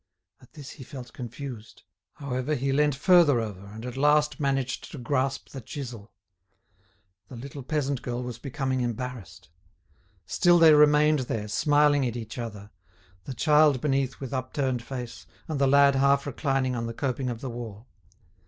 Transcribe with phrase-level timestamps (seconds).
[0.41, 4.97] At this he felt confused; however, he leant further over, and at last managed to
[4.97, 6.11] grasp the chisel.
[7.27, 9.49] The little peasant girl was becoming embarrassed.
[10.25, 12.71] Still they remained there, smiling at each other,
[13.25, 17.41] the child beneath with upturned face, and the lad half reclining on the coping of
[17.41, 17.87] the wall.